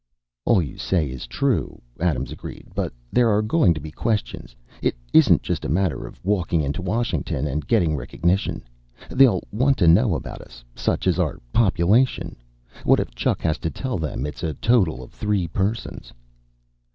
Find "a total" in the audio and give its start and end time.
14.41-15.03